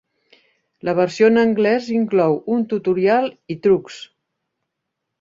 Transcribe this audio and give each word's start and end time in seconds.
La 0.89 0.95
versió 0.99 1.29
en 1.33 1.37
anglès 1.43 1.91
inclou 1.97 2.41
un 2.57 2.67
tutorial 2.75 3.31
i 3.57 3.63
trucs. 3.67 4.03